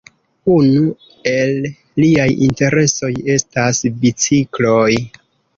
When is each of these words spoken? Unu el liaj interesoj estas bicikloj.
Unu 0.53 0.85
el 1.31 1.67
liaj 2.05 2.27
interesoj 2.47 3.13
estas 3.37 3.85
bicikloj. 4.01 4.91